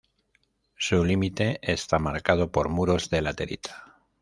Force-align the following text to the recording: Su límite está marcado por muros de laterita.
Su 0.77 1.05
límite 1.05 1.59
está 1.61 1.99
marcado 1.99 2.51
por 2.51 2.69
muros 2.69 3.11
de 3.11 3.21
laterita. 3.21 3.99